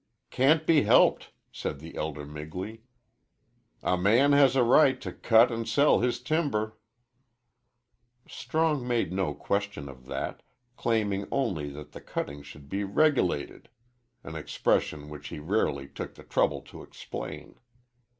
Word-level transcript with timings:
"Can't 0.31 0.65
be 0.65 0.81
helped," 0.81 1.31
said 1.51 1.77
the 1.77 1.95
elder 1.95 2.25
Migley. 2.25 2.81
"A 3.83 3.95
man 3.99 4.31
has 4.31 4.55
a 4.55 4.63
right 4.63 4.99
to 4.99 5.13
cut 5.13 5.51
and 5.51 5.69
sell 5.69 5.99
his 5.99 6.19
timber." 6.19 6.75
Strong 8.27 8.87
made 8.87 9.13
no 9.13 9.35
question 9.35 9.87
of 9.87 10.07
that, 10.07 10.41
claiming 10.75 11.27
only 11.31 11.69
that 11.69 11.91
the 11.91 12.01
cutting 12.01 12.41
should 12.41 12.67
be 12.67 12.83
"reg'lated," 12.83 13.67
an 14.23 14.35
expression 14.35 15.07
which 15.07 15.27
he 15.27 15.37
rarely 15.37 15.87
took 15.87 16.15
the 16.15 16.23
trouble 16.23 16.61
to 16.61 16.81
explain. 16.81 17.59